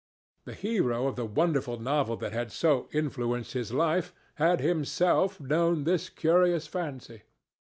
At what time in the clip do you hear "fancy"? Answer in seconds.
6.65-7.21